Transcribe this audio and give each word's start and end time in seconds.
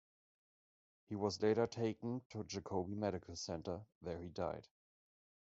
He 1.09 1.15
was 1.15 1.43
later 1.43 1.67
taken 1.67 2.23
to 2.31 2.43
Jacobi 2.43 2.95
Medical 2.95 3.35
Center, 3.35 3.81
where 3.99 4.17
he 4.17 4.29
died. 4.29 4.67